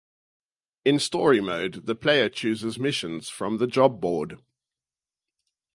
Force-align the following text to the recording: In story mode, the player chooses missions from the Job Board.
In 0.83 0.97
story 0.97 1.41
mode, 1.41 1.85
the 1.85 1.93
player 1.93 2.27
chooses 2.27 2.79
missions 2.79 3.29
from 3.29 3.59
the 3.59 3.67
Job 3.67 4.01
Board. 4.01 4.39